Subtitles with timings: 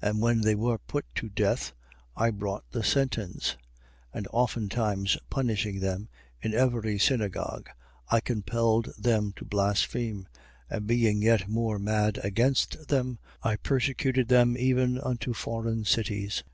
[0.00, 1.72] And when they were put to death,
[2.16, 3.56] I brought the sentence.
[4.12, 4.14] 26:11.
[4.14, 6.08] And oftentimes punishing them,
[6.40, 7.68] in every synagogue,
[8.08, 10.28] I compelled them to blaspheme:
[10.70, 16.40] and being yet more mad against them, I persecuted them even unto foreign cities.